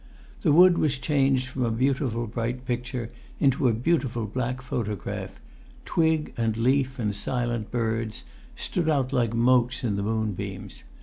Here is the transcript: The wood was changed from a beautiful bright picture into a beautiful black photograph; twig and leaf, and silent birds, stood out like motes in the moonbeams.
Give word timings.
The 0.41 0.51
wood 0.51 0.79
was 0.79 0.97
changed 0.97 1.45
from 1.47 1.61
a 1.63 1.69
beautiful 1.69 2.25
bright 2.25 2.65
picture 2.65 3.11
into 3.39 3.67
a 3.67 3.73
beautiful 3.75 4.25
black 4.25 4.59
photograph; 4.63 5.39
twig 5.85 6.33
and 6.37 6.57
leaf, 6.57 6.97
and 6.97 7.15
silent 7.15 7.69
birds, 7.69 8.23
stood 8.55 8.89
out 8.89 9.13
like 9.13 9.35
motes 9.35 9.83
in 9.83 9.97
the 9.97 10.01
moonbeams. 10.01 10.81